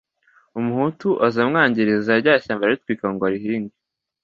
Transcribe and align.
Umuhutu 0.59 1.09
aza 1.27 1.39
amwangiriza 1.45 2.11
rya 2.21 2.35
shyamba 2.43 2.63
araritwika 2.65 3.05
ngo 3.13 3.23
arihinge 3.29 3.75